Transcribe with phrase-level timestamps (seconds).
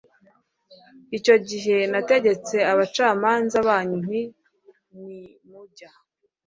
[1.17, 4.21] Icyo gihe nategetse abacamanza banyu nti
[4.97, 5.89] nimujya